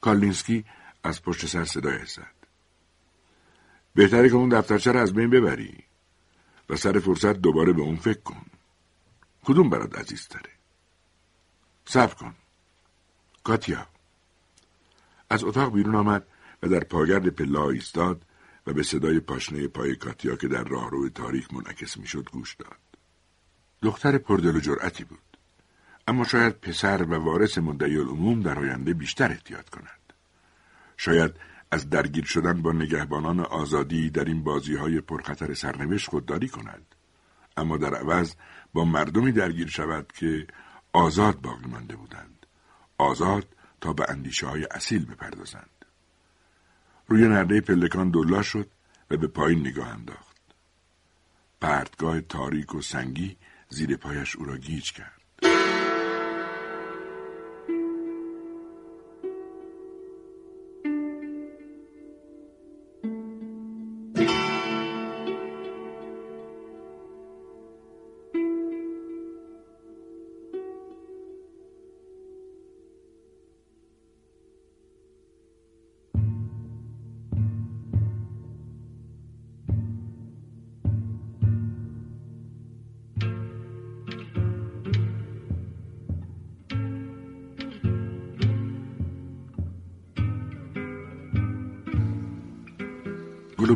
کالینسکی 0.00 0.64
از 1.04 1.22
پشت 1.22 1.46
سر 1.46 1.64
صدای 1.64 2.06
زد 2.06 2.37
بهتره 3.98 4.28
که 4.28 4.34
اون 4.34 4.48
دفترچه 4.48 4.92
را 4.92 5.00
از 5.00 5.12
بین 5.12 5.30
ببری 5.30 5.84
و 6.70 6.76
سر 6.76 6.98
فرصت 6.98 7.32
دوباره 7.32 7.72
به 7.72 7.82
اون 7.82 7.96
فکر 7.96 8.20
کن. 8.20 8.46
کدوم 9.44 9.70
برات 9.70 9.98
عزیزتره؟ 9.98 10.50
صبر 11.84 12.14
کن. 12.14 12.34
کاتیا 13.44 13.86
از 15.30 15.44
اتاق 15.44 15.72
بیرون 15.72 15.94
آمد 15.94 16.26
و 16.62 16.68
در 16.68 16.80
پاگرد 16.80 17.28
پلا 17.28 17.70
ایستاد 17.70 18.22
و 18.66 18.72
به 18.72 18.82
صدای 18.82 19.20
پاشنه 19.20 19.68
پای 19.68 19.96
کاتیا 19.96 20.36
که 20.36 20.48
در 20.48 20.64
راهرو 20.64 21.08
تاریک 21.08 21.54
منعکس 21.54 21.96
می‌شد 21.96 22.30
گوش 22.32 22.54
داد. 22.54 22.78
دختر 23.82 24.18
پردل 24.18 24.56
و 24.56 24.60
جرأتی 24.60 25.04
بود. 25.04 25.38
اما 26.08 26.24
شاید 26.24 26.60
پسر 26.60 27.02
و 27.02 27.14
وارث 27.14 27.58
مدعی 27.58 27.96
العموم 27.96 28.42
در 28.42 28.58
آینده 28.58 28.94
بیشتر 28.94 29.30
احتیاط 29.30 29.68
کند. 29.68 30.12
شاید 30.96 31.34
از 31.70 31.90
درگیر 31.90 32.24
شدن 32.24 32.62
با 32.62 32.72
نگهبانان 32.72 33.40
آزادی 33.40 34.10
در 34.10 34.24
این 34.24 34.44
بازی 34.44 34.74
های 34.74 35.00
پرخطر 35.00 35.54
سرنوشت 35.54 36.10
خودداری 36.10 36.48
کند. 36.48 36.94
اما 37.56 37.76
در 37.76 37.94
عوض 37.94 38.34
با 38.72 38.84
مردمی 38.84 39.32
درگیر 39.32 39.68
شود 39.68 40.12
که 40.12 40.46
آزاد 40.92 41.40
باقی 41.40 41.66
مانده 41.66 41.96
بودند. 41.96 42.46
آزاد 42.98 43.46
تا 43.80 43.92
به 43.92 44.06
اندیشه 44.08 44.46
های 44.46 44.66
اصیل 44.70 45.04
بپردازند. 45.04 45.84
روی 47.08 47.28
نرده 47.28 47.60
پلکان 47.60 48.10
دلا 48.10 48.42
شد 48.42 48.70
و 49.10 49.16
به 49.16 49.26
پایین 49.26 49.60
نگاه 49.60 49.88
انداخت. 49.88 50.36
پرتگاه 51.60 52.20
تاریک 52.20 52.74
و 52.74 52.82
سنگی 52.82 53.36
زیر 53.68 53.96
پایش 53.96 54.36
او 54.36 54.44
را 54.44 54.56
گیج 54.56 54.92
کرد. 54.92 55.17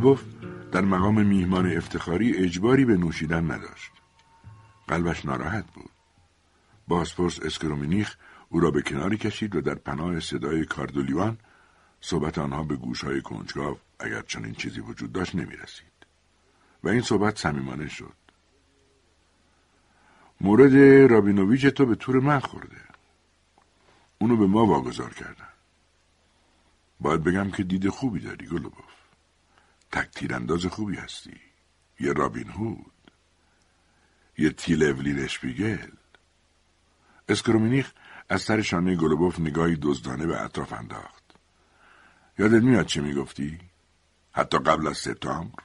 گلوبوف 0.02 0.24
در 0.72 0.80
مقام 0.80 1.26
میهمان 1.26 1.76
افتخاری 1.76 2.36
اجباری 2.36 2.84
به 2.84 2.96
نوشیدن 2.96 3.50
نداشت. 3.50 3.92
قلبش 4.88 5.24
ناراحت 5.24 5.64
بود. 5.74 5.90
بازپرس 6.88 7.40
اسکرومینیخ 7.42 8.16
او 8.48 8.60
را 8.60 8.70
به 8.70 8.82
کناری 8.82 9.16
کشید 9.16 9.56
و 9.56 9.60
در 9.60 9.74
پناه 9.74 10.20
صدای 10.20 10.64
کاردولیوان 10.64 11.38
صحبت 12.00 12.38
آنها 12.38 12.62
به 12.62 12.76
گوشهای 12.76 13.22
کنجکاو 13.22 13.78
اگر 13.98 14.22
چنین 14.22 14.54
چیزی 14.54 14.80
وجود 14.80 15.12
داشت 15.12 15.34
نمی 15.34 15.56
رسید. 15.56 16.06
و 16.84 16.88
این 16.88 17.00
صحبت 17.00 17.38
صمیمانه 17.38 17.88
شد. 17.88 18.16
مورد 20.40 20.74
رابینوویچ 21.10 21.66
تو 21.66 21.86
به 21.86 21.94
طور 21.94 22.20
من 22.20 22.40
خورده. 22.40 22.80
اونو 24.18 24.36
به 24.36 24.46
ما 24.46 24.66
واگذار 24.66 25.14
کردن. 25.14 25.52
باید 27.00 27.22
بگم 27.22 27.50
که 27.50 27.62
دید 27.62 27.88
خوبی 27.88 28.20
داری 28.20 28.46
گلوبوف. 28.46 29.01
تک 29.92 30.10
تیرانداز 30.10 30.66
خوبی 30.66 30.96
هستی. 30.96 31.40
یه 32.00 32.12
رابین 32.12 32.48
هود. 32.48 32.92
یه 34.38 34.50
تیل 34.50 34.82
اولین 34.82 35.18
اشپیگل 35.18 35.90
اسکرومینیخ 37.28 37.92
از 38.28 38.42
سر 38.42 38.62
شانه 38.62 38.96
گلوبوف 38.96 39.40
نگاهی 39.40 39.76
دزدانه 39.82 40.26
به 40.26 40.42
اطراف 40.42 40.72
انداخت. 40.72 41.22
یادت 42.38 42.62
میاد 42.62 42.86
چه 42.86 43.00
می‌گفتی؟ 43.00 43.60
حتی 44.32 44.58
قبل 44.58 44.86
از 44.86 44.98
سپتامبر؟ 44.98 45.62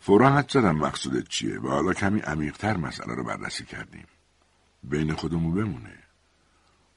فورا 0.00 0.30
حد 0.30 0.50
زدم 0.50 0.76
مقصودت 0.76 1.28
چیه. 1.28 1.60
و 1.60 1.68
حالا 1.68 1.92
کمی 1.92 2.20
عمیقتر 2.20 2.76
مسئله 2.76 3.14
رو 3.14 3.24
بررسی 3.24 3.64
کردیم. 3.64 4.06
بین 4.82 5.14
خودمون 5.14 5.54
بمونه. 5.54 5.98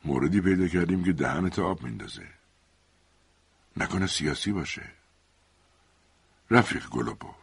موردی 0.05 0.41
پیدا 0.41 0.67
کردیم 0.67 1.03
که 1.03 1.13
دهنت 1.13 1.59
آب 1.59 1.83
میندازه. 1.83 2.27
نکنه 3.77 4.07
سیاسی 4.07 4.51
باشه. 4.51 5.02
رفیق 6.53 6.89
گلوبو 6.89 7.33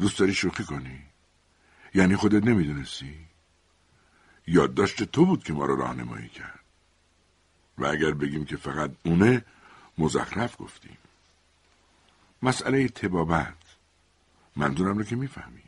دوست 0.00 0.18
داری 0.18 0.34
شوخی 0.34 0.64
کنی؟ 0.64 1.02
یعنی 1.94 2.16
خودت 2.16 2.44
نمی‌دونستی؟ 2.44 3.26
یادداشت 4.46 5.02
تو 5.02 5.26
بود 5.26 5.44
که 5.44 5.52
ما 5.52 5.64
رو 5.64 5.76
راهنمایی 5.76 6.28
کرد. 6.28 6.60
و 7.78 7.86
اگر 7.86 8.10
بگیم 8.10 8.44
که 8.44 8.56
فقط 8.56 8.90
اونه 9.04 9.44
مزخرف 9.98 10.56
گفتیم. 10.58 10.98
مسئله 12.42 12.88
تبابت. 12.88 13.54
منظورم 14.56 14.98
رو 14.98 15.04
که 15.04 15.16
می‌فهمی. 15.16 15.62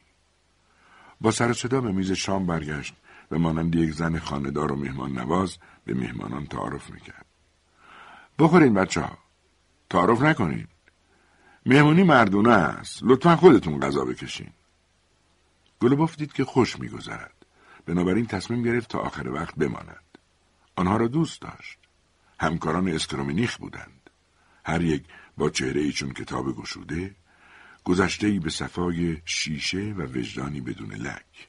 با 1.21 1.31
سر 1.31 1.53
صدا 1.53 1.81
به 1.81 1.93
میز 1.93 2.13
شام 2.13 2.47
برگشت 2.47 2.95
و 3.31 3.39
مانند 3.39 3.75
یک 3.75 3.93
زن 3.93 4.19
خاندار 4.19 4.73
و 4.73 4.77
مهمان 4.77 5.13
نواز 5.13 5.59
به 5.85 5.95
مهمانان 5.95 6.47
تعارف 6.47 6.91
می‌کرد. 6.91 7.27
بخورین 8.39 8.75
بچه 8.75 9.01
ها 9.01 9.19
تعارف 9.91 10.23
نکنین. 10.23 10.69
مهمونی 11.67 12.03
مردونه 12.03 12.53
است. 12.53 12.99
لطفا 13.03 13.37
خودتون 13.37 13.81
غذا 13.81 14.05
بکشین. 14.05 14.51
گلوباف 15.81 16.17
دید 16.17 16.33
که 16.33 16.45
خوش 16.45 16.79
میگذرد. 16.79 17.35
بنابراین 17.87 18.27
تصمیم 18.27 18.63
گرفت 18.63 18.91
تا 18.91 18.99
آخر 18.99 19.29
وقت 19.29 19.55
بماند. 19.55 20.19
آنها 20.77 20.97
را 20.97 21.09
دوست 21.09 21.41
داشت. 21.41 21.79
همکاران 22.41 22.89
اسکرومینیخ 22.89 23.57
بودند. 23.57 24.11
هر 24.65 24.83
یک 24.83 25.05
با 25.37 25.51
چهره 25.51 25.81
ای 25.81 25.93
چون 25.93 26.13
کتاب 26.13 26.57
گشوده 26.57 27.15
گذشته 27.85 28.27
ای 28.27 28.39
به 28.39 28.51
صفای 28.51 29.23
شیشه 29.25 29.95
و 29.97 30.03
وجدانی 30.03 30.61
بدون 30.61 30.93
لک. 30.93 31.49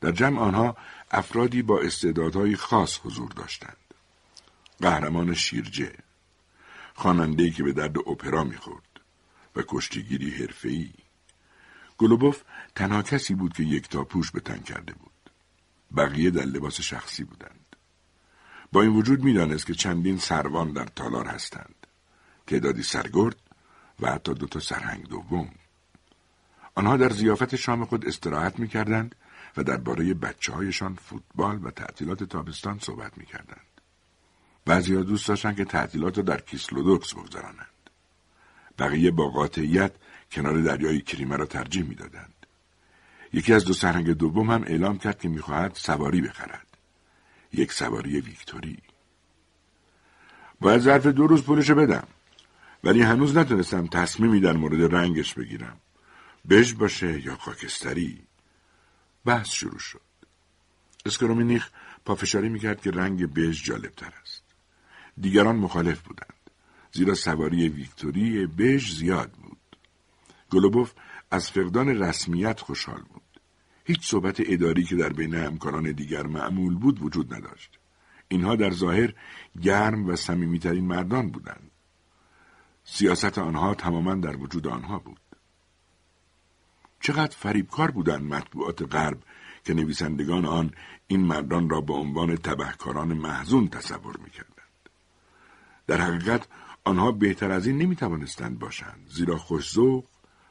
در 0.00 0.12
جمع 0.12 0.40
آنها 0.40 0.76
افرادی 1.10 1.62
با 1.62 1.80
استعدادهای 1.80 2.56
خاص 2.56 3.00
حضور 3.04 3.30
داشتند. 3.30 3.76
قهرمان 4.80 5.34
شیرجه. 5.34 5.92
خوانندهای 6.98 7.50
که 7.50 7.62
به 7.62 7.72
درد 7.72 7.98
اپرا 7.98 8.44
می‌خورد 8.44 9.00
و 9.56 9.62
کشتیگیری 9.68 10.30
حرفه‌ای. 10.30 10.90
گلوبوف 11.98 12.42
تنها 12.74 13.02
کسی 13.02 13.34
بود 13.34 13.52
که 13.52 13.62
یک 13.62 13.88
تا 13.88 14.04
پوش 14.04 14.30
به 14.30 14.40
تن 14.40 14.58
کرده 14.58 14.92
بود. 14.92 15.30
بقیه 15.96 16.30
در 16.30 16.44
لباس 16.44 16.80
شخصی 16.80 17.24
بودند. 17.24 17.76
با 18.72 18.82
این 18.82 18.90
وجود 18.90 19.24
می‌دانست 19.24 19.66
که 19.66 19.74
چندین 19.74 20.18
سروان 20.18 20.72
در 20.72 20.84
تالار 20.84 21.26
هستند. 21.26 21.86
تعدادی 22.46 22.82
سرگرد 22.82 23.36
و 24.00 24.10
حتی 24.10 24.34
دو 24.34 24.46
تا 24.46 24.60
سرهنگ 24.60 25.08
دوم. 25.08 25.50
آنها 26.74 26.96
در 26.96 27.10
زیافت 27.10 27.56
شام 27.56 27.84
خود 27.84 28.06
استراحت 28.06 28.58
می 28.58 28.68
کردند 28.68 29.14
و 29.56 29.62
درباره 29.62 30.14
بچه 30.14 30.52
هایشان 30.52 30.94
فوتبال 30.94 31.60
و 31.64 31.70
تعطیلات 31.70 32.24
تابستان 32.24 32.78
صحبت 32.78 33.18
می 33.18 33.26
کردند. 33.26 33.77
بعضی 34.68 35.02
دوست 35.04 35.28
داشتند 35.28 35.56
که 35.56 35.64
تعطیلات 35.64 36.18
را 36.18 36.24
در 36.24 36.40
کیسلودوکس 36.40 37.14
بگذرانند. 37.14 37.90
بقیه 38.78 39.10
با 39.10 39.28
قاطعیت 39.28 39.92
کنار 40.32 40.62
دریای 40.62 41.00
کریمه 41.00 41.36
را 41.36 41.46
ترجیح 41.46 41.82
می‌دادند. 41.82 42.46
یکی 43.32 43.54
از 43.54 43.64
دو 43.64 43.72
سرهنگ 43.72 44.10
دوم 44.10 44.50
هم 44.50 44.62
اعلام 44.62 44.98
کرد 44.98 45.18
که 45.18 45.28
می‌خواهد 45.28 45.74
سواری 45.74 46.20
بخرد. 46.20 46.66
یک 47.52 47.72
سواری 47.72 48.20
ویکتوری. 48.20 48.78
باید 50.60 50.80
ظرف 50.80 51.06
دو 51.06 51.26
روز 51.26 51.42
پولشو 51.42 51.74
بدم. 51.74 52.06
ولی 52.84 53.02
هنوز 53.02 53.36
نتونستم 53.36 53.86
تصمیمی 53.86 54.40
در 54.40 54.52
مورد 54.52 54.94
رنگش 54.94 55.34
بگیرم. 55.34 55.80
بژ 56.50 56.72
باشه 56.72 57.26
یا 57.26 57.36
خاکستری. 57.36 58.22
بحث 59.24 59.48
شروع 59.48 59.78
شد. 59.78 60.00
اسکرومینیخ 61.06 61.70
پافشاری 62.04 62.48
می‌کرد 62.48 62.80
که 62.80 62.90
رنگ 62.90 63.34
بژ 63.34 63.64
جالبتر 63.64 64.12
است. 64.22 64.47
دیگران 65.20 65.56
مخالف 65.56 66.00
بودند. 66.02 66.34
زیرا 66.92 67.14
سواری 67.14 67.68
ویکتوری 67.68 68.46
بژ 68.46 68.92
زیاد 68.92 69.30
بود. 69.30 69.58
گلوبوف 70.50 70.92
از 71.30 71.50
فقدان 71.50 71.88
رسمیت 71.88 72.60
خوشحال 72.60 73.02
بود. 73.02 73.40
هیچ 73.84 74.10
صحبت 74.10 74.36
اداری 74.46 74.84
که 74.84 74.96
در 74.96 75.08
بین 75.08 75.34
همکاران 75.34 75.92
دیگر 75.92 76.26
معمول 76.26 76.74
بود 76.74 77.02
وجود 77.02 77.34
نداشت. 77.34 77.78
اینها 78.28 78.56
در 78.56 78.70
ظاهر 78.70 79.14
گرم 79.62 80.06
و 80.06 80.16
صمیمیترین 80.16 80.84
مردان 80.84 81.30
بودند. 81.30 81.70
سیاست 82.84 83.38
آنها 83.38 83.74
تماما 83.74 84.14
در 84.14 84.36
وجود 84.36 84.66
آنها 84.66 84.98
بود. 84.98 85.20
چقدر 87.00 87.36
فریبکار 87.36 87.90
بودند 87.90 88.22
مطبوعات 88.22 88.94
غرب 88.94 89.18
که 89.64 89.74
نویسندگان 89.74 90.44
آن 90.44 90.70
این 91.06 91.20
مردان 91.20 91.70
را 91.70 91.80
به 91.80 91.92
عنوان 91.92 92.36
تبهکاران 92.36 93.12
محزون 93.12 93.68
تصور 93.68 94.16
می‌کردند. 94.16 94.47
در 95.88 96.00
حقیقت 96.00 96.48
آنها 96.84 97.12
بهتر 97.12 97.50
از 97.50 97.66
این 97.66 97.78
نمی‌توانستند 97.78 98.58
باشند 98.58 99.08
زیرا 99.10 99.36
خوشذوق 99.36 100.04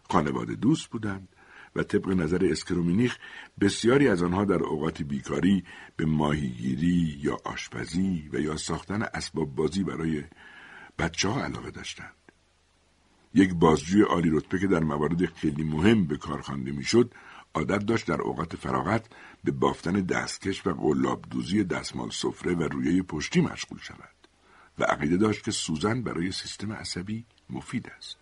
خانواده 0.10 0.56
دوست 0.56 0.88
بودند 0.90 1.28
و 1.76 1.84
طبق 1.84 2.10
نظر 2.10 2.48
اسکرومینیخ 2.52 3.18
بسیاری 3.62 4.08
از 4.08 4.24
آنها 4.24 4.46
در 4.46 4.64
اوقات 4.64 5.02
بیکاری 5.02 5.64
به 5.96 6.06
ماهیگیری 6.06 7.20
یا 7.24 7.38
آشپزی 7.46 8.30
و 8.34 8.40
یا 8.40 8.58
ساختن 8.58 9.02
اسباب 9.02 9.56
بازی 9.56 9.84
برای 9.84 10.24
بچه 11.00 11.30
ها 11.30 11.44
علاقه 11.44 11.72
داشتند. 11.72 12.16
یک 13.34 13.54
بازجوی 13.54 14.02
عالی 14.02 14.30
رتبه 14.30 14.60
که 14.60 14.68
در 14.68 14.84
موارد 14.84 15.26
خیلی 15.26 15.64
مهم 15.64 16.06
به 16.08 16.18
کار 16.18 16.42
خوانده 16.42 16.72
می‌شد 16.72 17.14
عادت 17.54 17.86
داشت 17.86 18.08
در 18.08 18.22
اوقات 18.22 18.56
فراغت 18.56 19.06
به 19.44 19.52
بافتن 19.52 19.94
دستکش 19.94 20.68
و 20.68 20.74
قلاب 20.74 21.26
دوزی 21.30 21.64
دستمال 21.64 22.10
سفره 22.10 22.56
و 22.56 22.64
رویه 22.64 23.04
پشتی 23.04 23.42
مشغول 23.42 23.80
شود 23.80 24.17
و 24.80 24.84
عقیده 24.84 25.18
داشت 25.18 25.44
که 25.44 25.52
سوزن 25.52 26.02
برای 26.02 26.32
سیستم 26.32 26.74
عصبی 26.74 27.26
مفید 27.50 27.92
است. 27.98 28.18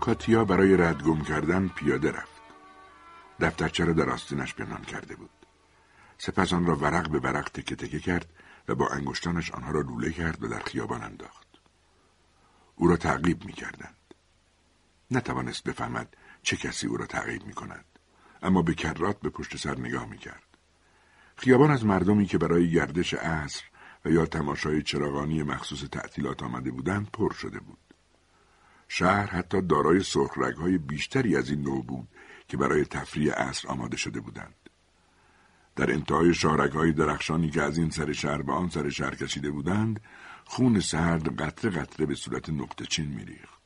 کاتیا 0.00 0.44
برای 0.44 0.76
ردگم 0.76 1.22
کردن 1.22 1.68
پیاده 1.68 2.12
رفت. 2.12 2.40
دفترچه 3.40 3.84
را 3.84 3.92
در 3.92 4.10
آستینش 4.10 4.54
پنهان 4.54 4.82
کرده 4.82 5.16
بود. 5.16 5.30
سپس 6.18 6.52
آن 6.52 6.66
را 6.66 6.76
ورق 6.76 7.10
به 7.10 7.18
ورق 7.18 7.48
تکه 7.48 7.76
تکه 7.76 7.98
کرد 7.98 8.32
و 8.68 8.74
با 8.74 8.88
انگشتانش 8.88 9.50
آنها 9.50 9.70
را 9.70 9.80
لوله 9.80 10.12
کرد 10.12 10.42
و 10.42 10.48
در 10.48 10.58
خیابان 10.58 11.02
انداخت. 11.02 11.46
او 12.76 12.88
را 12.88 12.96
تعقیب 12.96 13.44
می 13.44 13.52
کردند. 13.52 13.96
نتوانست 15.10 15.64
بفهمد 15.64 16.16
چه 16.42 16.56
کسی 16.56 16.86
او 16.86 16.96
را 16.96 17.06
تعقیب 17.06 17.46
می 17.46 17.52
کند. 17.52 17.84
اما 18.42 18.62
به 18.62 18.74
کرات 18.74 19.20
به 19.20 19.30
پشت 19.30 19.56
سر 19.56 19.78
نگاه 19.78 20.06
می 20.06 20.18
کرد. 20.18 20.42
خیابان 21.36 21.70
از 21.70 21.84
مردمی 21.84 22.26
که 22.26 22.38
برای 22.38 22.70
گردش 22.70 23.14
عصر 23.14 23.64
و 24.04 24.10
یا 24.10 24.26
تماشای 24.26 24.82
چراغانی 24.82 25.42
مخصوص 25.42 25.84
تعطیلات 25.92 26.42
آمده 26.42 26.70
بودند 26.70 27.10
پر 27.10 27.32
شده 27.32 27.60
بود. 27.60 27.89
شهر 28.92 29.26
حتی 29.26 29.62
دارای 29.62 30.04
های 30.58 30.78
بیشتری 30.78 31.36
از 31.36 31.50
این 31.50 31.62
نوع 31.62 31.84
بود 31.84 32.08
که 32.48 32.56
برای 32.56 32.84
تفریح 32.84 33.32
عصر 33.32 33.68
آماده 33.68 33.96
شده 33.96 34.20
بودند. 34.20 34.70
در 35.76 35.92
انتهای 35.92 36.34
های 36.74 36.92
درخشانی 36.92 37.50
که 37.50 37.62
از 37.62 37.78
این 37.78 37.90
سر 37.90 38.12
شهر 38.12 38.42
به 38.42 38.52
آن 38.52 38.68
سر 38.68 38.88
شهر 38.88 39.14
کشیده 39.14 39.50
بودند، 39.50 40.00
خون 40.44 40.80
سرد 40.80 41.42
قطره 41.42 41.70
قطره 41.70 42.06
به 42.06 42.14
صورت 42.14 42.50
نقطه 42.50 42.86
چین 42.86 43.06
میریخت. 43.06 43.60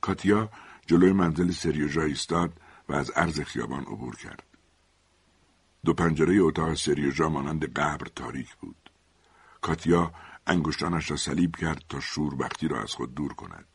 کاتیا 0.00 0.50
جلوی 0.86 1.12
منزل 1.12 1.50
سریوژا 1.50 2.02
ایستاد 2.02 2.60
و 2.88 2.94
از 2.94 3.10
عرض 3.10 3.40
خیابان 3.40 3.82
عبور 3.82 4.16
کرد. 4.16 4.42
دو 5.84 5.94
پنجره 5.94 6.38
اتاق 6.40 6.74
سریوژا 6.74 7.28
مانند 7.28 7.72
قبر 7.72 8.06
تاریک 8.14 8.54
بود. 8.54 8.90
کاتیا 9.60 10.12
انگشتانش 10.46 11.10
را 11.10 11.16
صلیب 11.16 11.56
کرد 11.56 11.84
تا 11.88 12.00
شوربختی 12.00 12.68
را 12.68 12.82
از 12.82 12.92
خود 12.92 13.14
دور 13.14 13.34
کند. 13.34 13.66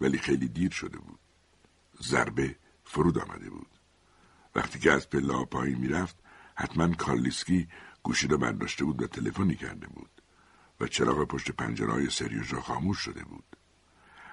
ولی 0.00 0.18
خیلی 0.18 0.48
دیر 0.48 0.70
شده 0.70 0.98
بود. 0.98 1.18
ضربه 2.02 2.56
فرود 2.84 3.18
آمده 3.18 3.50
بود. 3.50 3.70
وقتی 4.54 4.78
که 4.78 4.92
از 4.92 5.10
پله 5.10 5.44
پایین 5.44 5.78
می‌رفت 5.78 6.16
حتما 6.54 6.94
کارلیسکی 6.94 7.68
گوشی 8.02 8.28
را 8.28 8.36
برداشته 8.36 8.84
بود 8.84 9.02
و 9.02 9.06
تلفنی 9.06 9.54
کرده 9.54 9.86
بود 9.86 10.10
و 10.80 10.86
چراغ 10.86 11.24
پشت 11.24 11.50
پنجره 11.50 12.08
سریوژا 12.08 12.60
خاموش 12.60 12.98
شده 12.98 13.24
بود. 13.24 13.44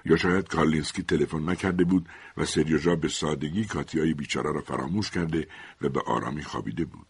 یا 0.04 0.16
شاید 0.16 0.48
کارلینسکی 0.48 1.02
تلفن 1.02 1.50
نکرده 1.50 1.84
بود 1.84 2.08
و 2.36 2.44
سریوژا 2.44 2.96
به 2.96 3.08
سادگی 3.08 3.64
کاتیای 3.64 4.14
بیچاره 4.14 4.52
را 4.52 4.60
فراموش 4.60 5.10
کرده 5.10 5.48
و 5.80 5.88
به 5.88 6.00
آرامی 6.00 6.44
خوابیده 6.44 6.84
بود. 6.84 7.06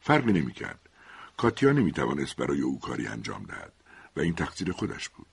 فرقی 0.00 0.32
نمی‌کرد. 0.32 0.88
کاتیا 1.36 1.72
نمی‌توانست 1.72 2.36
برای 2.36 2.60
او 2.60 2.80
کاری 2.80 3.06
انجام 3.06 3.44
دهد 3.44 3.72
و 4.16 4.20
این 4.20 4.34
تقصیر 4.34 4.72
خودش 4.72 5.08
بود. 5.08 5.26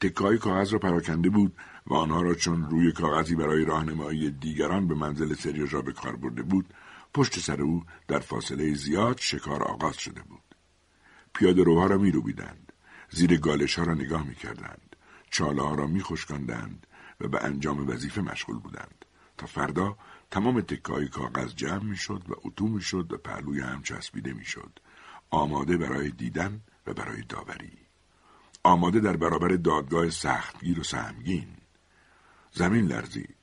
تکای 0.00 0.38
کاغذ 0.38 0.72
را 0.72 0.78
پراکنده 0.78 1.30
بود 1.30 1.56
و 1.86 1.94
آنها 1.94 2.22
را 2.22 2.34
چون 2.34 2.70
روی 2.70 2.92
کاغذی 2.92 3.34
برای 3.34 3.64
راهنمایی 3.64 4.30
دیگران 4.30 4.88
به 4.88 4.94
منزل 4.94 5.34
سریوژا 5.34 5.82
به 5.82 5.92
کار 5.92 6.16
برده 6.16 6.42
بود 6.42 6.74
پشت 7.14 7.38
سر 7.38 7.62
او 7.62 7.84
در 8.08 8.18
فاصله 8.18 8.74
زیاد 8.74 9.18
شکار 9.18 9.62
آغاز 9.62 9.96
شده 9.96 10.22
بود. 10.22 10.54
پیاده 11.34 11.62
روها 11.62 11.86
را 11.86 11.98
میروبیدند 11.98 12.72
زیر 13.10 13.36
گالش 13.36 13.78
ها 13.78 13.84
را 13.84 13.94
نگاه 13.94 14.26
می‌کردند 14.26 14.96
چاله 15.30 15.62
ها 15.62 15.74
را 15.74 15.86
میخشکاندند 15.86 16.86
و 17.20 17.28
به 17.28 17.44
انجام 17.44 17.88
وظیفه 17.88 18.20
مشغول 18.20 18.58
بودند 18.58 19.04
تا 19.38 19.46
فردا 19.46 19.96
تمام 20.30 20.60
تکای 20.60 21.08
کاغذ 21.08 21.54
جمع 21.54 21.84
می‌شد 21.84 22.22
و 22.28 22.34
اتو 22.44 22.68
می‌شد 22.68 23.12
و 23.12 23.16
پهلوی 23.16 23.60
هم 23.60 23.82
چسبیده 23.82 24.32
می‌شد 24.32 24.78
آماده 25.30 25.76
برای 25.76 26.10
دیدن 26.10 26.60
و 26.86 26.94
برای 26.94 27.22
داوری. 27.22 27.89
آماده 28.62 29.00
در 29.00 29.16
برابر 29.16 29.48
دادگاه 29.48 30.10
سختگیر 30.10 30.80
و 30.80 30.82
سهمگین 30.82 31.48
زمین 32.52 32.86
لرزید 32.86 33.36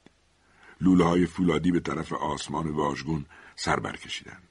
لوله 0.82 1.06
های 1.06 1.26
فولادی 1.26 1.72
به 1.72 1.80
طرف 1.80 2.14
آسمان 2.14 2.72
واژگون 2.72 3.26
سر 3.56 3.80
برکشیدند 3.80 4.48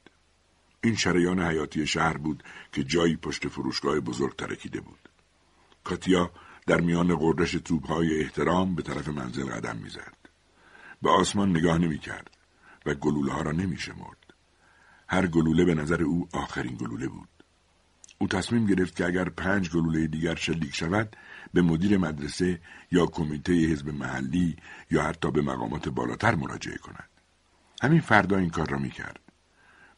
این 0.87 0.95
شریان 0.95 1.41
حیاتی 1.41 1.87
شهر 1.87 2.17
بود 2.17 2.43
که 2.73 2.85
جایی 2.85 3.17
پشت 3.17 3.49
فروشگاه 3.49 4.01
بزرگ 4.01 4.37
ترکیده 4.37 4.81
بود. 4.81 5.09
کاتیا 5.85 6.31
در 6.67 6.81
میان 6.81 7.17
قردش 7.17 7.53
توبهای 7.53 8.21
احترام 8.21 8.75
به 8.75 8.83
طرف 8.83 9.09
منزل 9.09 9.45
قدم 9.45 9.77
می‌زد. 9.77 10.17
به 11.03 11.11
آسمان 11.11 11.51
نگاه 11.51 11.79
نمی 11.79 11.99
کرد 11.99 12.31
و 12.87 12.95
گلوله 12.95 13.33
ها 13.33 13.43
را 13.43 13.53
نمی 13.53 13.79
شمرد. 13.79 14.35
هر 15.09 15.27
گلوله 15.27 15.65
به 15.65 15.75
نظر 15.75 16.03
او 16.03 16.29
آخرین 16.33 16.75
گلوله 16.75 17.09
بود. 17.09 17.29
او 18.19 18.29
تصمیم 18.29 18.67
گرفت 18.67 18.97
که 18.97 19.07
اگر 19.07 19.29
پنج 19.29 19.71
گلوله 19.71 20.07
دیگر 20.07 20.35
شلیک 20.35 20.75
شود 20.75 21.17
به 21.55 21.63
مدیر 21.63 21.99
مدرسه 21.99 22.61
یا 22.93 23.07
کمیته 23.07 23.53
حزب 23.53 23.89
محلی 23.89 24.57
یا 24.91 25.03
حتی 25.03 25.31
به 25.31 25.43
مقامات 25.43 25.89
بالاتر 25.89 26.35
مراجعه 26.35 26.79
کند. 26.79 27.09
همین 27.83 28.01
فردا 28.01 28.39
این 28.39 28.51
کار 28.51 28.71
را 28.71 28.79
می 28.79 28.91
کرد. 28.91 29.21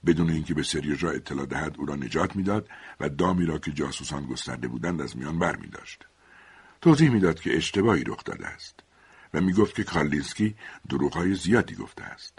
بدون 0.07 0.31
اینکه 0.31 0.55
به 0.55 0.63
سریژا 0.63 1.11
اطلاع 1.11 1.47
دهد 1.47 1.77
او 1.79 1.87
را 1.87 1.95
نجات 1.95 2.37
می‌داد 2.37 2.69
و 3.01 3.09
دامی 3.09 3.47
را 3.47 3.59
که 3.59 3.73
جاسوسان 3.73 4.27
گسترده 4.27 4.69
بودند 4.69 5.01
از 5.01 5.17
میان 5.17 5.39
بر 5.39 5.57
می 5.57 5.67
داشت. 5.67 6.07
توضیح 6.81 7.11
می‌داد 7.11 7.41
که 7.41 7.57
اشتباهی 7.57 8.05
رخ 8.05 8.25
داده 8.25 8.47
است 8.47 8.81
و 9.35 9.41
می 9.41 9.53
گفت 9.53 9.75
که 9.75 9.85
کارلینسکی 9.85 10.55
دروغهای 10.89 11.35
زیادی 11.35 11.75
گفته 11.75 12.05
است. 12.05 12.39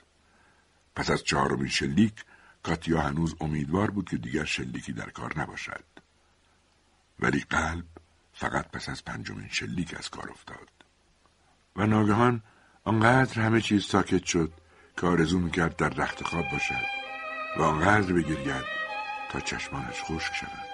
پس 0.96 1.10
از 1.10 1.24
چهارمین 1.24 1.68
شلیک 1.68 2.14
کاتیا 2.64 3.02
هنوز 3.02 3.36
امیدوار 3.42 3.92
بود 3.92 4.10
که 4.10 4.18
دیگر 4.18 4.46
شلیکی 4.46 4.94
در 4.94 5.10
کار 5.10 5.40
نباشد. 5.40 5.84
ولی 7.20 7.40
قلب 7.50 7.86
فقط 8.34 8.72
پس 8.72 8.90
از 8.90 9.06
پنجمین 9.06 9.48
شلیک 9.50 9.94
از 9.98 10.10
کار 10.10 10.30
افتاد. 10.30 10.70
و 11.76 11.86
ناگهان 11.86 12.42
آنقدر 12.84 13.42
همه 13.42 13.62
چیز 13.62 13.86
ساکت 13.86 14.26
شد 14.26 14.54
که 14.98 15.08
آرزو 15.08 15.40
می‌کرد 15.40 15.76
در 15.76 15.90
رخت 15.90 16.24
خواب 16.24 16.46
باشد 16.52 16.86
و 17.58 17.62
آنقدر 17.62 18.14
بگرید 18.14 18.66
تا 19.30 19.40
چشمانش 19.40 20.04
خشک 20.04 20.34
شود. 20.34 20.69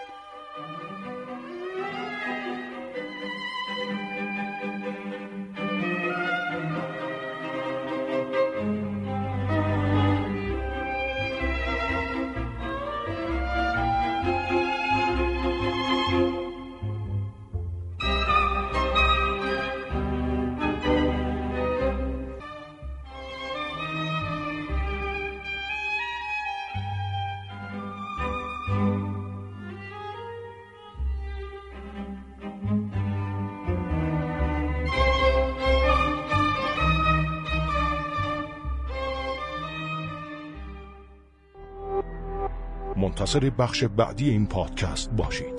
منتظر 43.15 43.49
بخش 43.49 43.84
بعدی 43.84 44.30
این 44.30 44.47
پادکست 44.47 45.12
باشید. 45.12 45.56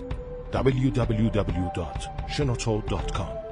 www.shenoto.com 0.53 3.46